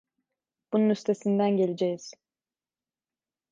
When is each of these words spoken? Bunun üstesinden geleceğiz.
Bunun 0.73 0.89
üstesinden 0.89 1.57
geleceğiz. 1.57 2.13